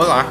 [0.00, 0.22] Olá,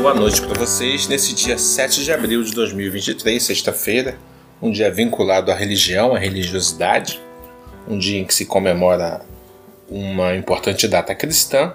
[0.00, 4.18] boa noite para vocês nesse dia 7 de abril de 2023, sexta-feira,
[4.62, 7.20] um dia vinculado à religião, à religiosidade,
[7.86, 9.20] um dia em que se comemora
[9.86, 11.74] uma importante data cristã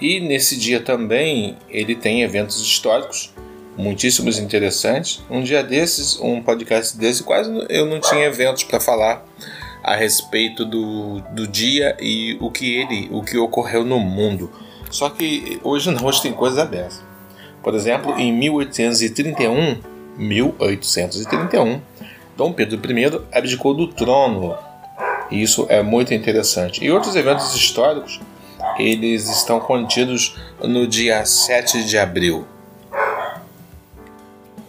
[0.00, 3.30] e nesse dia também ele tem eventos históricos
[3.76, 5.22] muitíssimos interessantes.
[5.28, 9.22] Um dia desses, um podcast desse, quase eu não tinha eventos para falar
[9.84, 14.50] a respeito do, do dia e o que ele, o que ocorreu no mundo.
[14.90, 17.02] Só que hoje não, hoje tem coisas abertas.
[17.62, 19.80] Por exemplo, em 1831,
[20.16, 21.80] 1831,
[22.36, 24.56] Dom Pedro I abdicou do trono.
[25.30, 26.84] Isso é muito interessante.
[26.84, 28.20] E outros eventos históricos,
[28.78, 32.46] eles estão contidos no dia 7 de abril.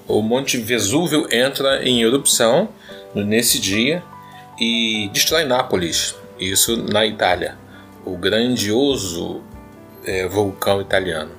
[0.07, 2.69] O Monte Vesúvio entra em erupção
[3.15, 4.03] nesse dia
[4.59, 7.57] e destrói Nápoles, isso na Itália,
[8.05, 9.41] o grandioso
[10.05, 11.31] é, vulcão italiano.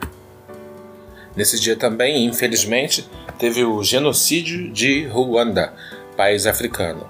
[1.34, 5.73] Nesse dia também, infelizmente, teve o genocídio de Ruanda,
[6.17, 7.06] país africano.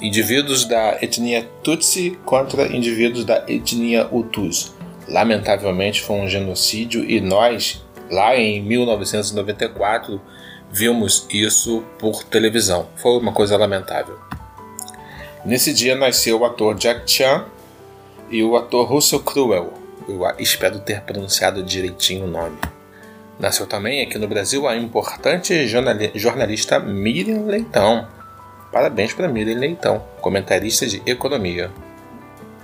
[0.00, 4.74] Indivíduos da etnia Tutsi contra indivíduos da etnia Hutus.
[5.06, 10.20] Lamentavelmente foi um genocídio e nós, lá em 1994,
[10.72, 12.88] vimos isso por televisão.
[12.96, 14.18] Foi uma coisa lamentável.
[15.44, 17.44] Nesse dia nasceu o ator Jack Chan
[18.30, 19.79] e o ator Russell Crowe.
[20.10, 22.58] Eu espero ter pronunciado direitinho o nome.
[23.38, 25.66] Nasceu também aqui no Brasil a importante
[26.14, 28.06] jornalista Miriam Leitão.
[28.72, 31.70] Parabéns para Miriam Leitão, comentarista de economia.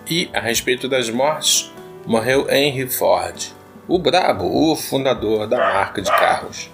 [0.09, 1.73] E a respeito das mortes,
[2.05, 3.53] morreu Henry Ford,
[3.89, 6.71] o brabo, o fundador da marca de carros.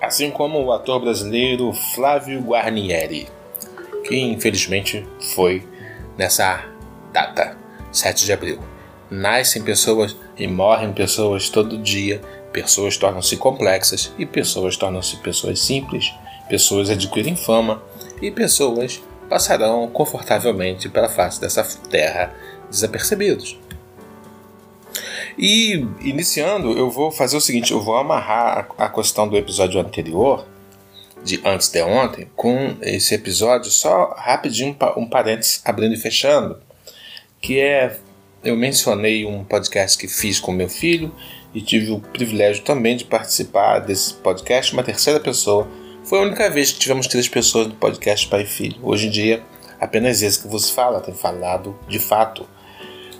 [0.00, 3.28] Assim como o ator brasileiro Flávio Guarnieri
[4.02, 5.66] que infelizmente foi
[6.18, 6.64] nessa
[7.12, 7.56] data,
[7.90, 8.71] 7 de abril.
[9.12, 12.18] Nascem pessoas e morrem pessoas todo dia,
[12.50, 16.14] pessoas tornam-se complexas e pessoas tornam-se pessoas simples,
[16.48, 17.82] pessoas adquirem fama
[18.22, 22.34] e pessoas passarão confortavelmente pela face dessa terra
[22.70, 23.58] desapercebidos.
[25.36, 30.46] E iniciando, eu vou fazer o seguinte: eu vou amarrar a questão do episódio anterior
[31.22, 36.58] de antes de ontem com esse episódio, só rapidinho um parênteses abrindo e fechando,
[37.42, 37.98] que é
[38.44, 41.14] eu mencionei um podcast que fiz com meu filho
[41.54, 45.68] e tive o privilégio também de participar desse podcast, uma terceira pessoa.
[46.04, 48.76] Foi a única vez que tivemos três pessoas no podcast pai e filho.
[48.82, 49.42] Hoje em dia,
[49.80, 52.48] apenas esse que vos fala tem falado de fato.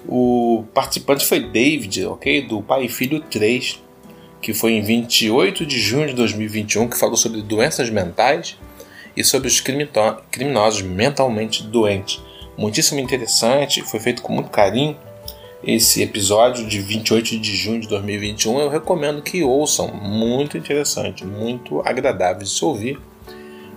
[0.09, 2.43] O participante foi David, ok?
[2.43, 3.81] Do Pai e Filho 3
[4.43, 8.59] que foi em 28 de junho de 2021, que falou sobre doenças mentais
[9.17, 12.21] e sobre os criminosos mentalmente doentes.
[12.59, 14.97] Muitíssimo interessante, foi feito com muito carinho.
[15.65, 21.81] Esse episódio de 28 de junho de 2021 eu recomendo que ouçam, muito interessante, muito
[21.85, 22.99] agradável de se ouvir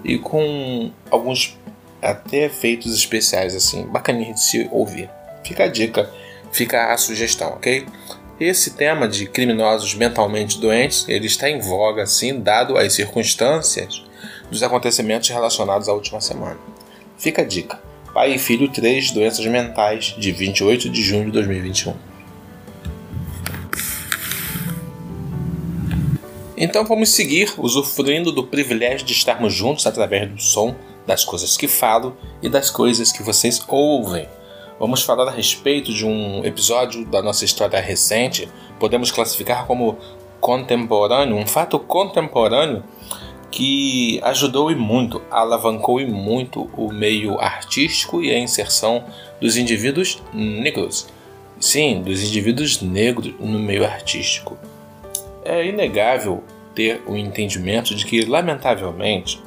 [0.03, 1.55] e com alguns
[2.01, 5.11] até efeitos especiais assim, bacaninha de se ouvir.
[5.43, 6.09] Fica a dica,
[6.51, 7.85] fica a sugestão, ok?
[8.39, 14.03] Esse tema de criminosos mentalmente doentes, ele está em voga, sim, dado as circunstâncias
[14.49, 16.57] dos acontecimentos relacionados à última semana.
[17.15, 17.84] Fica a dica.
[18.15, 21.93] Pai e Filho 3 Doenças Mentais, de 28 de junho de 2021.
[26.55, 30.73] Então vamos seguir usufruindo do privilégio de estarmos juntos através do som,
[31.05, 34.29] das coisas que falo e das coisas que vocês ouvem.
[34.79, 38.47] Vamos falar a respeito de um episódio da nossa história recente,
[38.79, 39.97] podemos classificar como
[40.39, 42.81] contemporâneo, um fato contemporâneo
[43.51, 49.03] que ajudou e muito, alavancou e muito o meio artístico e a inserção
[49.39, 51.07] dos indivíduos negros.
[51.59, 54.57] Sim, dos indivíduos negros no meio artístico.
[55.43, 59.41] É inegável ter o entendimento de que, lamentavelmente,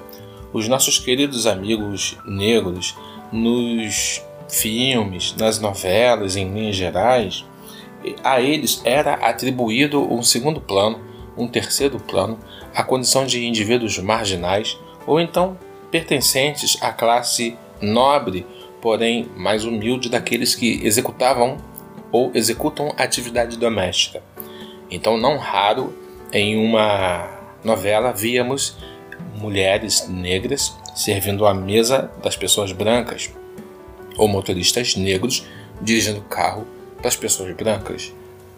[0.52, 2.96] os nossos queridos amigos negros
[3.30, 7.44] nos filmes, nas novelas, em linhas gerais,
[8.24, 11.00] a eles era atribuído um segundo plano,
[11.36, 12.38] um terceiro plano,
[12.74, 15.58] a condição de indivíduos marginais ou então
[15.90, 18.46] pertencentes à classe nobre,
[18.80, 21.56] porém mais humilde daqueles que executavam
[22.12, 24.22] ou executam atividade doméstica.
[24.90, 25.92] Então, não raro
[26.32, 27.28] em uma
[27.64, 28.76] novela víamos
[29.34, 33.30] mulheres negras servindo à mesa das pessoas brancas,
[34.16, 35.46] ou motoristas negros
[35.80, 36.66] dirigindo carro
[36.96, 38.12] para as pessoas brancas.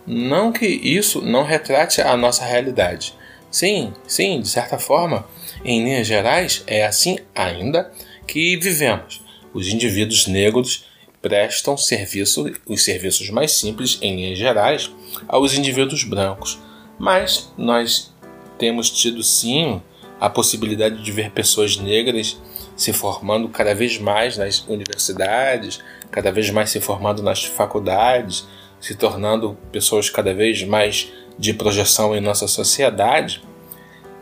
[0.07, 3.15] Não que isso não retrate a nossa realidade.
[3.51, 5.27] Sim, sim, de certa forma,
[5.65, 7.93] em linhas gerais, é assim ainda
[8.27, 9.21] que vivemos.
[9.53, 10.85] Os indivíduos negros
[11.21, 14.91] prestam serviço, os serviços mais simples, em linhas gerais,
[15.29, 16.59] aos indivíduos brancos.
[16.99, 18.13] Mas nós
[18.57, 19.83] temos tido sim
[20.21, 22.39] a possibilidade de ver pessoas negras
[22.77, 25.81] se formando cada vez mais nas universidades,
[26.11, 28.47] cada vez mais se formando nas faculdades,
[28.81, 33.43] se tornando pessoas cada vez mais de projeção em nossa sociedade.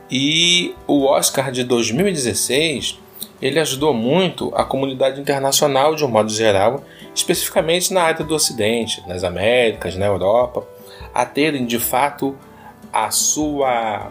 [0.09, 2.99] E o Oscar de 2016
[3.43, 6.83] ele ajudou muito a comunidade internacional de um modo geral,
[7.15, 10.67] especificamente na área do Ocidente, nas Américas, na Europa,
[11.15, 12.37] a terem de fato
[12.93, 14.11] a sua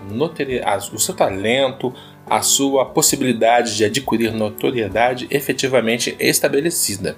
[0.94, 1.94] o seu talento,
[2.30, 7.15] a sua possibilidade de adquirir notoriedade efetivamente estabelecida.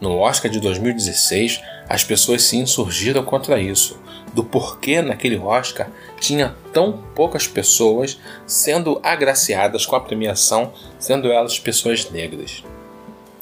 [0.00, 3.98] No Oscar de 2016, as pessoas se insurgiram contra isso,
[4.34, 5.88] do porquê naquele Oscar
[6.18, 12.64] tinha tão poucas pessoas sendo agraciadas com a premiação, sendo elas pessoas negras.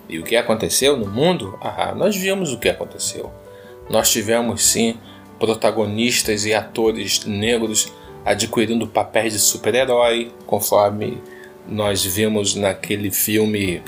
[0.08, 1.58] E o que aconteceu no mundo?
[1.60, 3.32] Ah, nós vimos o que aconteceu.
[3.88, 4.98] Nós tivemos sim
[5.38, 7.90] protagonistas e atores negros
[8.24, 11.20] adquirindo papéis de super-herói, conforme
[11.66, 13.82] nós vimos naquele filme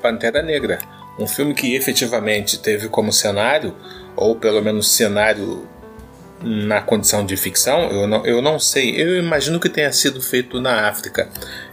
[0.00, 0.78] Pantera Negra.
[1.18, 3.74] Um filme que efetivamente teve como cenário,
[4.16, 5.68] ou pelo menos cenário
[6.40, 8.90] na condição de ficção, eu não, eu não sei.
[9.00, 11.28] Eu imagino que tenha sido feito na África.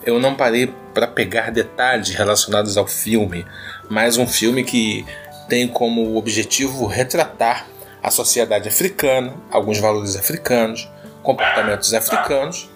[0.06, 3.46] Eu não parei para pegar detalhes relacionados ao filme,
[3.90, 5.06] mas um filme que
[5.48, 7.68] tem como objetivo retratar
[8.02, 10.90] a sociedade africana, alguns valores africanos,
[11.24, 12.70] comportamentos africanos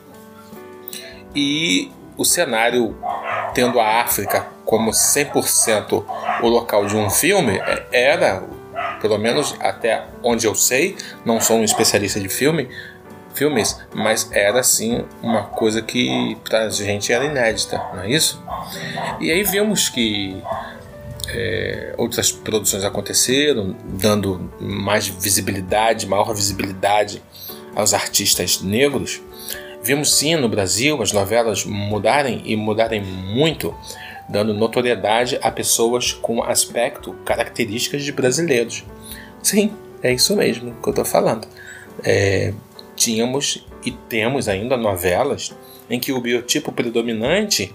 [1.35, 2.97] e o cenário
[3.53, 6.03] tendo a África como 100%
[6.41, 8.43] o local de um filme é, era
[9.01, 12.69] pelo menos até onde eu sei, não sou um especialista de filme,
[13.33, 18.43] filmes, mas era sim uma coisa que pra gente era inédita, não é isso?
[19.19, 20.41] E aí vimos que
[21.29, 27.21] é, outras produções aconteceram, dando mais visibilidade, maior visibilidade
[27.75, 29.21] aos artistas negros.
[29.81, 33.73] Vimos sim no Brasil as novelas mudarem e mudarem muito
[34.29, 38.85] dando notoriedade a pessoas com aspecto, características de brasileiros.
[39.41, 39.73] Sim,
[40.03, 41.47] é isso mesmo que eu estou falando.
[42.03, 42.53] É,
[42.95, 45.53] tínhamos e temos ainda novelas
[45.89, 47.73] em que o biotipo predominante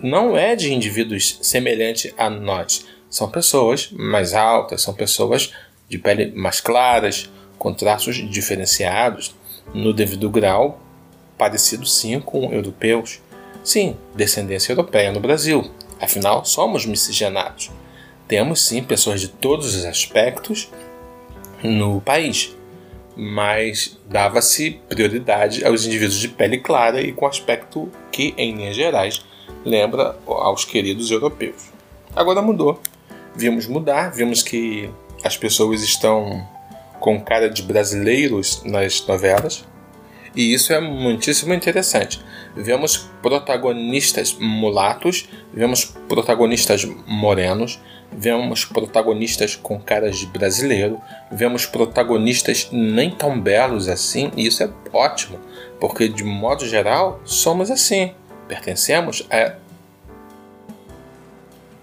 [0.00, 2.86] não é de indivíduos semelhantes a nós.
[3.08, 5.52] São pessoas mais altas, são pessoas
[5.88, 9.34] de pele mais claras, com traços diferenciados,
[9.74, 10.80] no devido grau
[11.38, 13.20] parecido sim com europeus.
[13.64, 17.70] Sim, descendência europeia no Brasil, afinal somos miscigenados.
[18.26, 20.68] Temos sim pessoas de todos os aspectos
[21.62, 22.54] no país,
[23.16, 29.24] mas dava-se prioridade aos indivíduos de pele clara e com aspecto que, em linhas gerais,
[29.64, 31.70] lembra aos queridos europeus.
[32.14, 32.80] Agora mudou.
[33.34, 34.90] Vimos mudar, vimos que
[35.24, 36.46] as pessoas estão
[37.00, 39.64] com cara de brasileiros nas novelas,
[40.34, 42.20] e isso é muitíssimo interessante.
[42.54, 47.80] Vemos protagonistas mulatos, vemos protagonistas morenos,
[48.12, 54.70] vemos protagonistas com caras de brasileiro, vemos protagonistas nem tão belos assim, e isso é
[54.92, 55.38] ótimo,
[55.80, 58.14] porque de modo geral somos assim,
[58.46, 59.54] pertencemos a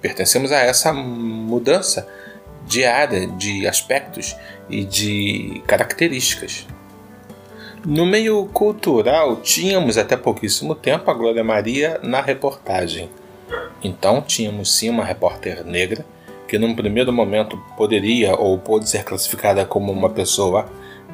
[0.02, 2.08] pertencemos a essa mudança
[2.68, 4.36] diária de aspectos
[4.70, 6.68] e de características.
[7.86, 13.12] No meio cultural, tínhamos até pouquíssimo tempo a Glória Maria na reportagem.
[13.84, 16.04] Então, tínhamos sim uma repórter negra
[16.48, 20.68] que, num primeiro momento, poderia ou pôde ser classificada como uma pessoa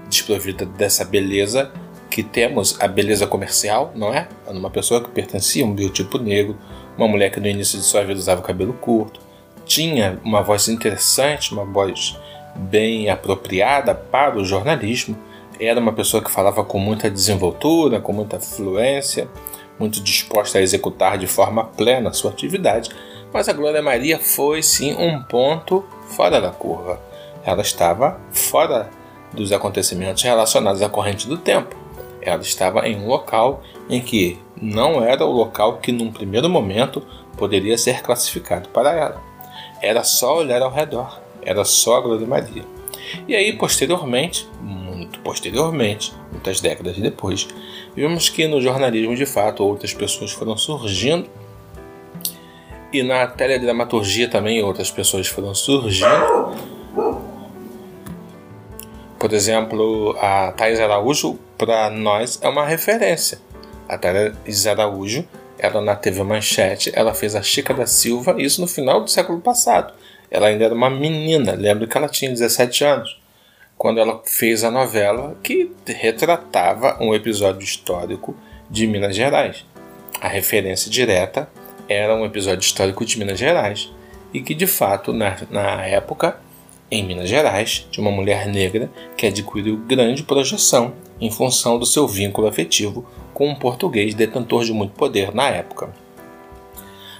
[0.07, 1.69] desprovida dessa beleza
[2.09, 4.29] que temos a beleza comercial, não é?
[4.47, 6.57] Uma pessoa que pertencia a um biotipo negro,
[6.97, 9.19] uma mulher que no início de sua vida usava cabelo curto,
[9.65, 12.17] tinha uma voz interessante, uma voz
[12.55, 15.17] bem apropriada para o jornalismo
[15.67, 19.27] era uma pessoa que falava com muita desenvoltura, com muita fluência,
[19.77, 22.89] muito disposta a executar de forma plena sua atividade,
[23.31, 26.99] mas a Glória Maria foi sim um ponto fora da curva.
[27.43, 28.89] Ela estava fora
[29.33, 31.75] dos acontecimentos relacionados à corrente do tempo.
[32.21, 37.01] Ela estava em um local em que não era o local que, num primeiro momento,
[37.37, 39.21] poderia ser classificado para ela.
[39.81, 42.63] Era só olhar ao redor, era só a Glória Maria.
[43.27, 44.47] E aí, posteriormente,
[45.11, 47.47] muito posteriormente, muitas décadas depois,
[47.93, 51.29] vimos que no jornalismo de fato outras pessoas foram surgindo
[52.93, 56.55] e na teledramaturgia também outras pessoas foram surgindo.
[59.19, 63.37] Por exemplo, a Thais Araújo, para nós, é uma referência.
[63.87, 65.25] A Thais Araújo,
[65.59, 69.39] ela na TV Manchete, ela fez a Chica da Silva, isso no final do século
[69.39, 69.93] passado.
[70.29, 73.20] Ela ainda era uma menina, lembro que ela tinha 17 anos
[73.81, 78.35] quando ela fez a novela que retratava um episódio histórico
[78.69, 79.65] de Minas Gerais.
[80.21, 81.49] A referência direta
[81.89, 83.91] era um episódio histórico de Minas Gerais
[84.31, 86.39] e que, de fato, na, na época,
[86.91, 92.07] em Minas Gerais, de uma mulher negra que adquiriu grande projeção em função do seu
[92.07, 95.91] vínculo afetivo com um português detentor de muito poder na época.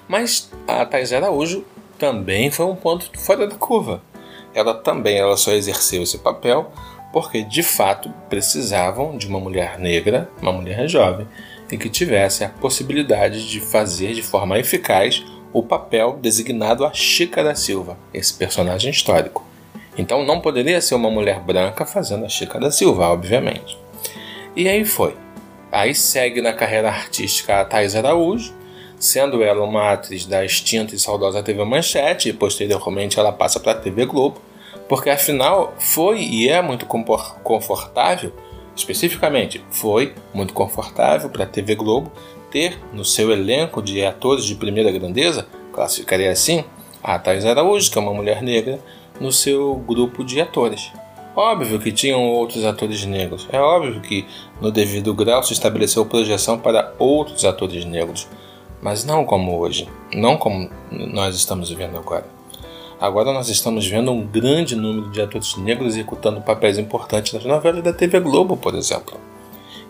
[0.08, 1.66] Mas a Thais Araújo
[1.98, 4.11] também foi um ponto fora da curva.
[4.54, 6.72] Ela também ela só exerceu esse papel
[7.12, 11.28] porque de fato precisavam de uma mulher negra, uma mulher jovem,
[11.72, 17.44] e que tivesse a possibilidade de fazer de forma eficaz o papel designado a Chica
[17.44, 19.46] da Silva, esse personagem histórico.
[19.98, 23.78] Então não poderia ser uma mulher branca fazendo a Chica da Silva, obviamente.
[24.56, 25.16] E aí foi.
[25.72, 28.54] Aí segue na carreira artística a Thais Araújo,
[29.02, 33.72] sendo ela uma atriz da extinta e saudosa TV Manchete, e posteriormente ela passa para
[33.72, 34.40] a TV Globo,
[34.88, 38.32] porque afinal foi e é muito confortável,
[38.76, 42.12] especificamente foi muito confortável para a TV Globo
[42.52, 46.64] ter no seu elenco de atores de primeira grandeza, classificaria assim,
[47.02, 48.80] a Thais Araújo, que é uma mulher negra,
[49.20, 50.92] no seu grupo de atores.
[51.36, 54.28] Óbvio que tinham outros atores negros, é óbvio que
[54.62, 58.28] no devido grau se estabeleceu projeção para outros atores negros,
[58.82, 62.26] mas não como hoje, não como nós estamos vivendo agora.
[63.00, 67.84] Agora nós estamos vendo um grande número de atores negros executando papéis importantes nas novelas
[67.84, 69.20] da TV Globo, por exemplo.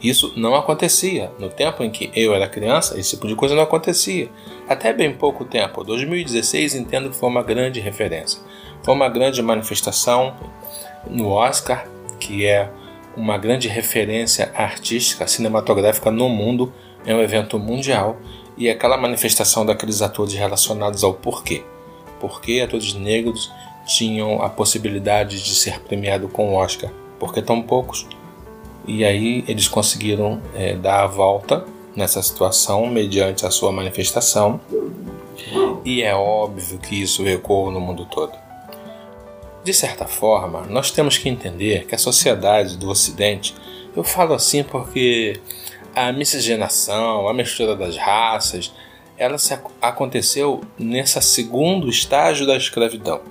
[0.02, 1.32] Isso não acontecia.
[1.38, 4.30] No tempo em que eu era criança, esse tipo de coisa não acontecia.
[4.68, 8.40] Até bem pouco tempo, 2016, entendo que foi uma grande referência.
[8.82, 10.34] Foi uma grande manifestação
[11.08, 11.86] no Oscar,
[12.20, 12.72] que é
[13.16, 16.72] uma grande referência artística, cinematográfica no mundo,
[17.06, 18.18] é um evento mundial
[18.58, 21.64] e aquela manifestação daqueles atores relacionados ao porquê.
[22.20, 23.52] Por que atores negros
[23.86, 26.92] tinham a possibilidade de ser premiado com o Oscar?
[27.20, 28.08] Por que tão poucos?
[28.88, 31.66] E aí eles conseguiram é, dar a volta
[31.96, 34.60] nessa situação mediante a sua manifestação.
[35.84, 38.34] E é óbvio que isso ecoou no mundo todo.
[39.64, 43.54] De certa forma, nós temos que entender que a sociedade do Ocidente,
[43.96, 45.40] eu falo assim porque
[45.96, 48.74] a miscigenação, a mistura das raças,
[49.18, 49.38] ela
[49.80, 53.22] aconteceu nesse segundo estágio da escravidão.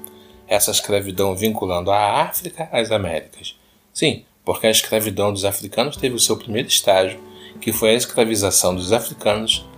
[0.46, 3.56] Essa escravidão vinculando a África às Américas.
[3.92, 7.20] Sim, porque a escravidão dos africanos teve o seu primeiro estágio,
[7.60, 9.68] que foi a escravização dos africanos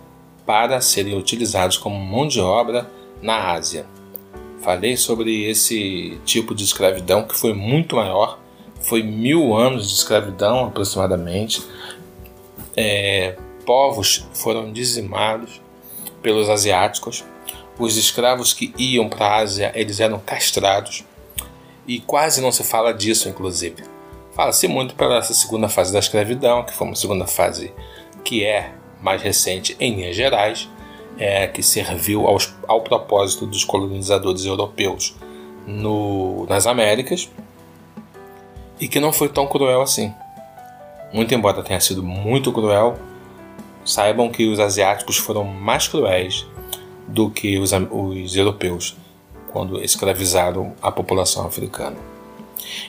[0.45, 2.91] para serem utilizados como mão de obra
[3.23, 3.87] na Ásia.
[4.63, 8.39] Falei sobre esse tipo de escravidão que foi muito maior,
[8.81, 11.63] foi mil anos de escravidão aproximadamente.
[12.77, 15.61] É, povos foram dizimados
[16.23, 17.25] pelos asiáticos.
[17.79, 21.05] Os escravos que iam para a Ásia eles eram castrados
[21.87, 23.83] e quase não se fala disso, inclusive.
[24.33, 27.73] Fala-se muito pela essa segunda fase da escravidão, que foi uma segunda fase
[28.25, 30.69] que é mais recente em linhas gerais,
[31.19, 35.15] é, que serviu aos, ao propósito dos colonizadores europeus
[35.67, 37.31] no, nas Américas
[38.81, 40.13] e que não foi tão cruel assim.
[41.13, 42.97] Muito embora tenha sido muito cruel,
[43.85, 46.47] saibam que os asiáticos foram mais cruéis
[47.07, 48.97] do que os, os europeus
[49.53, 51.97] quando escravizaram a população africana.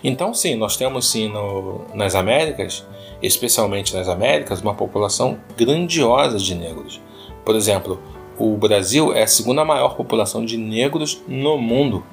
[0.04, 2.86] Então, sim, nós temos sim no, nas Américas,
[3.22, 7.02] especialmente nas Américas, uma população grandiosa de negros.
[7.44, 8.00] Por exemplo,
[8.38, 12.04] o Brasil é a segunda maior população de negros no mundo.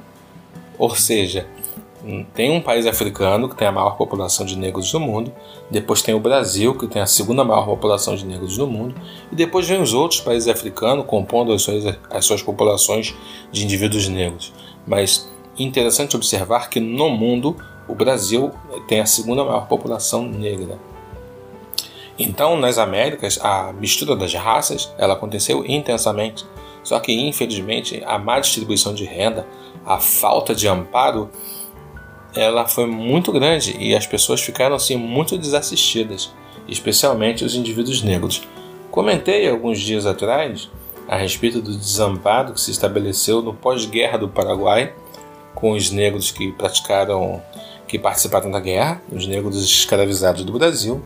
[0.78, 1.46] Ou seja,
[2.34, 5.32] tem um país africano que tem a maior população de negros no mundo,
[5.70, 8.94] depois tem o Brasil, que tem a segunda maior população de negros no mundo,
[9.30, 13.14] e depois vem os outros países africanos compondo as suas, as suas populações
[13.52, 14.52] de indivíduos negros.
[14.86, 18.50] Mas interessante observar que no mundo o Brasil
[18.88, 20.78] tem a segunda maior população negra.
[22.22, 26.44] Então, nas Américas, a mistura das raças ela aconteceu intensamente.
[26.84, 29.46] Só que, infelizmente, a má distribuição de renda,
[29.86, 31.30] a falta de amparo,
[32.36, 36.30] ela foi muito grande e as pessoas ficaram assim muito desassistidas,
[36.68, 38.42] especialmente os indivíduos negros.
[38.90, 40.68] Comentei alguns dias atrás
[41.08, 44.92] a respeito do desamparo que se estabeleceu no pós-guerra do Paraguai
[45.54, 47.42] com os negros que praticaram,
[47.88, 51.02] que participaram da guerra, os negros escravizados do Brasil.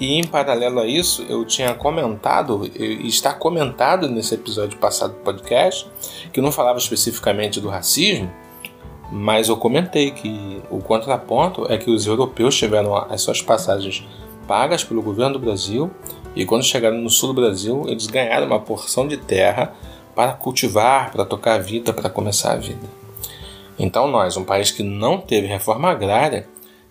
[0.00, 5.20] E em paralelo a isso, eu tinha comentado, e está comentado nesse episódio passado do
[5.20, 5.90] podcast,
[6.32, 8.30] que não falava especificamente do racismo,
[9.10, 14.06] mas eu comentei que o contraponto é que os europeus tiveram as suas passagens
[14.46, 15.90] pagas pelo governo do Brasil
[16.36, 19.74] e quando chegaram no sul do Brasil, eles ganharam uma porção de terra
[20.14, 22.86] para cultivar, para tocar a vida, para começar a vida.
[23.78, 26.48] Então, nós, um país que não teve reforma agrária,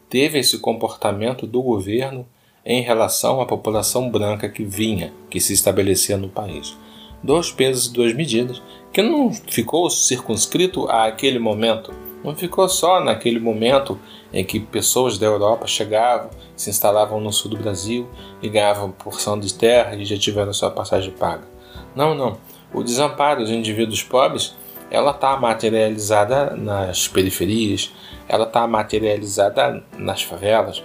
[0.09, 2.25] teve esse comportamento do governo
[2.69, 6.77] em relação à população branca que vinha, que se estabelecia no país.
[7.23, 13.39] Dois pesos e duas medidas, que não ficou circunscrito àquele momento, não ficou só naquele
[13.39, 13.97] momento
[14.33, 18.05] em que pessoas da Europa chegavam, se instalavam no sul do Brasil
[18.41, 21.47] e ganhavam porção de terra e já tiveram sua passagem paga.
[21.95, 22.37] Não, não.
[22.73, 24.57] O desamparo dos indivíduos pobres
[24.91, 27.93] ela está materializada nas periferias,
[28.27, 30.83] ela está materializada nas favelas,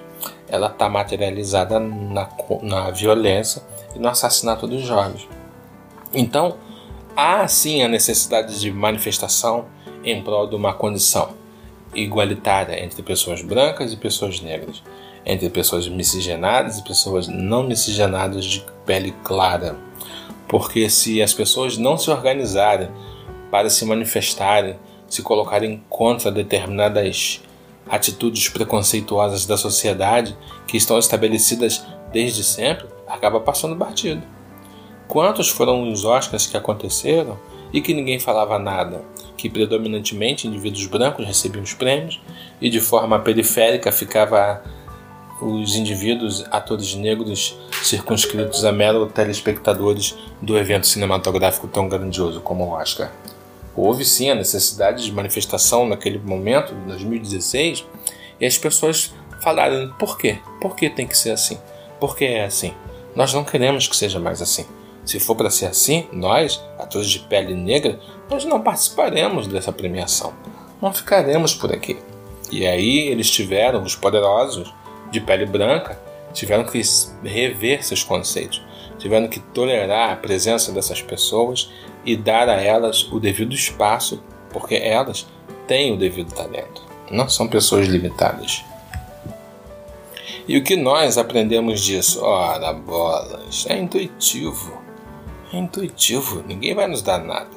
[0.52, 2.28] ela está materializada na,
[2.61, 3.62] na violência
[3.97, 5.26] e no assassinato dos jovens.
[6.12, 6.59] Então,
[7.16, 9.64] há sim a necessidade de manifestação
[10.04, 11.30] em prol de uma condição
[11.94, 14.82] igualitária entre pessoas brancas e pessoas negras,
[15.25, 19.78] entre pessoas miscigenadas e pessoas não miscigenadas de pele clara.
[20.47, 22.90] Porque se as pessoas não se organizarem
[23.50, 24.76] para se manifestarem,
[25.09, 27.40] se colocarem contra determinadas
[27.89, 30.37] atitudes preconceituosas da sociedade
[30.67, 34.23] que estão estabelecidas desde sempre, acaba passando batido.
[35.09, 37.39] Quantos foram os Oscars que aconteceram
[37.73, 39.03] e que ninguém falava nada?
[39.37, 42.21] Que predominantemente indivíduos brancos recebiam os prêmios
[42.61, 44.62] e de forma periférica ficava
[45.41, 52.71] os indivíduos, atores negros, circunscritos a mero telespectadores do evento cinematográfico tão grandioso como o
[52.71, 53.11] Oscar.
[53.75, 57.85] Houve sim a necessidade de manifestação naquele momento, em 2016,
[58.38, 60.38] e as pessoas falaram: por quê?
[60.61, 61.59] Por que tem que ser assim?
[61.99, 62.75] Por que é assim?
[63.14, 64.67] Nós não queremos que seja mais assim.
[65.05, 67.99] Se for para ser assim, nós, atores de pele negra,
[68.31, 70.33] nós não participaremos dessa premiação.
[70.81, 71.99] Não ficaremos por aqui.
[72.50, 74.73] E aí eles tiveram, os poderosos
[75.11, 75.99] de pele branca,
[76.33, 76.81] tiveram que
[77.23, 78.62] rever seus conceitos,
[78.99, 81.71] tiveram que tolerar a presença dessas pessoas
[82.04, 85.26] e dar a elas o devido espaço, porque elas
[85.66, 88.64] têm o devido talento, não são pessoas limitadas.
[90.46, 92.22] E o que nós aprendemos disso?
[92.22, 94.83] Ora, bolas, é intuitivo.
[95.53, 97.50] É intuitivo, ninguém vai nos dar nada.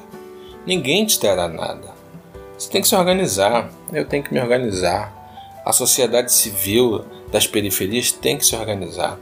[0.64, 1.94] Ninguém te dará nada.
[2.56, 5.14] Você tem que se organizar, eu tenho que me organizar.
[5.64, 9.18] A sociedade civil das periferias tem que se organizar.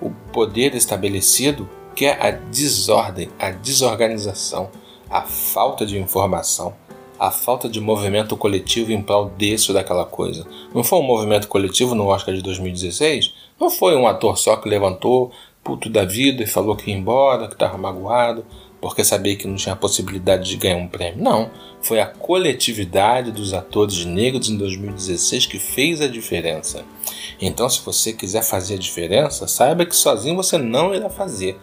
[0.00, 4.70] O poder estabelecido quer a desordem, a desorganização,
[5.08, 6.74] a falta de informação,
[7.18, 10.46] a falta de movimento coletivo em prol desse ou daquela coisa.
[10.74, 13.32] Não foi um movimento coletivo no Oscar de 2016?
[13.58, 15.30] Não foi um ator só que levantou,
[15.62, 18.44] puto da vida e falou que ia embora, que estava magoado,
[18.80, 21.24] porque sabia que não tinha possibilidade de ganhar um prêmio.
[21.24, 26.84] Não, foi a coletividade dos atores negros em 2016 que fez a diferença.
[27.40, 31.58] Então, se você quiser fazer a diferença, saiba que sozinho você não irá fazer.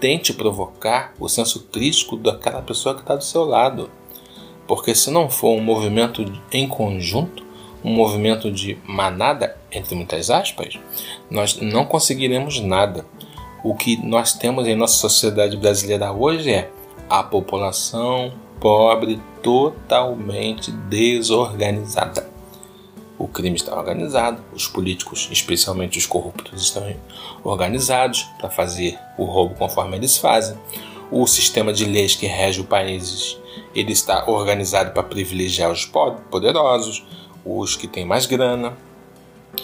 [0.00, 3.90] Tente provocar o senso crítico daquela pessoa que está do seu lado.
[4.66, 7.44] Porque se não for um movimento em conjunto,
[7.82, 10.78] um movimento de manada, entre muitas aspas,
[11.30, 13.06] nós não conseguiremos nada.
[13.64, 16.70] O que nós temos em nossa sociedade brasileira hoje é
[17.08, 22.37] a população pobre totalmente desorganizada.
[23.18, 26.94] O crime está organizado, os políticos, especialmente os corruptos, estão
[27.42, 30.56] organizados para fazer o roubo conforme eles fazem.
[31.10, 33.38] O sistema de leis que rege o país
[33.74, 35.84] ele está organizado para privilegiar os
[36.30, 37.04] poderosos,
[37.44, 38.76] os que têm mais grana,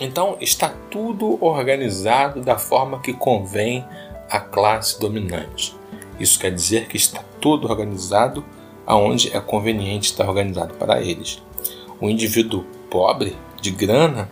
[0.01, 3.85] então está tudo organizado da forma que convém
[4.29, 5.75] à classe dominante.
[6.19, 8.45] Isso quer dizer que está tudo organizado
[8.87, 11.43] aonde é conveniente estar organizado para eles.
[12.01, 12.65] O indivíduo
[12.95, 14.31] pobre, de grana,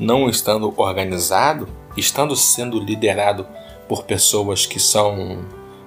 [0.00, 3.46] não estando organizado, estando sendo liderado
[3.88, 5.44] por pessoas que são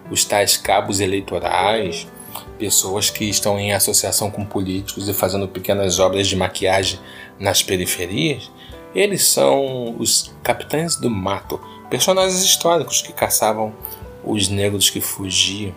[0.09, 2.07] os tais cabos eleitorais,
[2.57, 6.97] pessoas que estão em associação com políticos e fazendo pequenas obras de maquiagem
[7.37, 8.49] nas periferias,
[8.95, 13.73] eles são os capitães do mato, personagens históricos que caçavam
[14.23, 15.75] os negros que fugiam.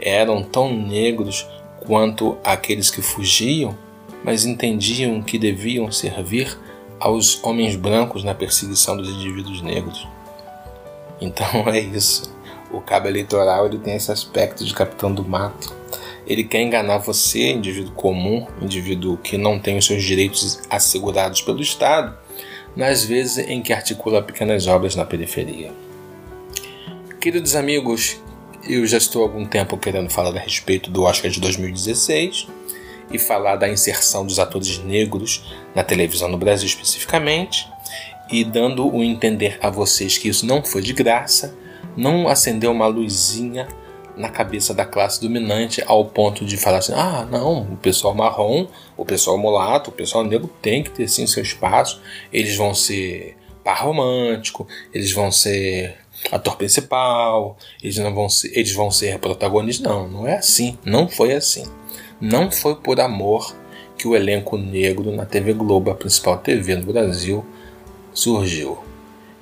[0.00, 1.46] Eram tão negros
[1.86, 3.78] quanto aqueles que fugiam,
[4.24, 6.58] mas entendiam que deviam servir
[6.98, 10.06] aos homens brancos na perseguição dos indivíduos negros.
[11.22, 12.34] Então é isso.
[12.72, 15.76] O cabo eleitoral ele tem esse aspecto de capitão do mato.
[16.26, 21.60] Ele quer enganar você, indivíduo comum, indivíduo que não tem os seus direitos assegurados pelo
[21.60, 22.16] Estado,
[22.74, 25.72] nas vezes em que articula pequenas obras na periferia.
[27.20, 28.18] Queridos amigos,
[28.66, 32.48] eu já estou há algum tempo querendo falar a respeito do Oscar de 2016
[33.10, 35.44] e falar da inserção dos atores negros
[35.74, 37.68] na televisão no Brasil especificamente,
[38.30, 41.56] e dando o entender a vocês que isso não foi de graça,
[41.96, 43.66] não acendeu uma luzinha
[44.16, 48.66] na cabeça da classe dominante ao ponto de falar assim: ah, não, o pessoal marrom,
[48.96, 52.00] o pessoal mulato, o pessoal negro tem que ter sim seu espaço,
[52.32, 55.96] eles vão ser par romântico, eles vão ser
[56.30, 59.86] ator principal, eles não vão ser, eles vão ser protagonistas.
[59.86, 61.64] Não, não é assim, não foi assim.
[62.20, 63.56] Não foi por amor
[63.96, 67.44] que o elenco negro na TV Globo, a principal TV no Brasil,
[68.12, 68.78] surgiu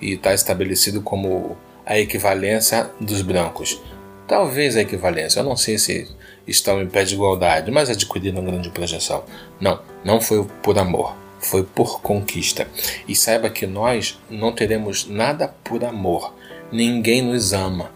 [0.00, 3.80] e está estabelecido como a equivalência dos brancos.
[4.28, 6.08] Talvez a equivalência, eu não sei se
[6.46, 9.24] estão em pé de igualdade, mas adquiriram grande projeção.
[9.60, 12.68] Não, não foi por amor, foi por conquista.
[13.08, 16.32] E saiba que nós não teremos nada por amor.
[16.70, 17.90] Ninguém nos ama.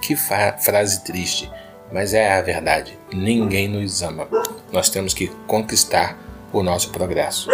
[0.00, 1.50] Que frase triste,
[1.92, 2.98] mas é a verdade.
[3.12, 4.28] Ninguém nos ama.
[4.72, 6.18] Nós temos que conquistar
[6.52, 7.48] o nosso progresso.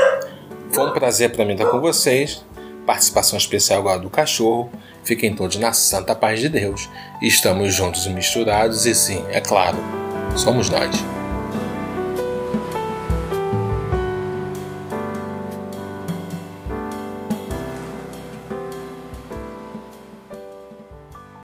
[0.73, 2.45] Foi um prazer para mim estar com vocês.
[2.87, 4.71] Participação especial agora do cachorro.
[5.05, 6.89] Fiquem todos na santa paz de Deus.
[7.23, 9.79] Estamos juntos e misturados, e sim, é claro,
[10.37, 11.14] somos nós.